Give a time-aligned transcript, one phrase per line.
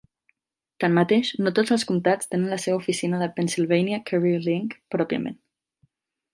[0.83, 5.41] Tanmateix, no tots els comtats tenen la seva oficina de Pennsylvania CareerLink pròpiament.